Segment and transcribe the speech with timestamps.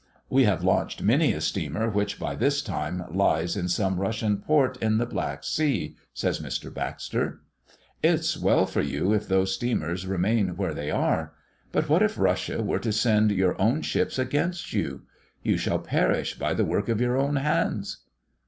[0.31, 4.75] "We have launched many a steamer, which by this time lies in some Russian port
[4.81, 6.73] in the Black Sea," says Mr.
[6.73, 7.41] Baxter.
[8.01, 11.33] "It's well for you if those steamers remain where they are.
[11.71, 15.03] But what if Russia were to send your own ships against you?
[15.43, 17.97] You shall perish by the work of your own hands!"